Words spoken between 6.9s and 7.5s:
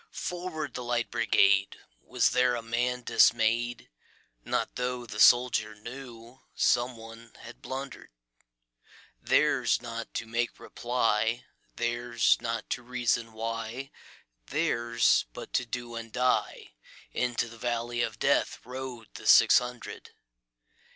one